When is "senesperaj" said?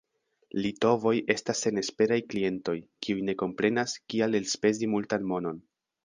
1.65-2.17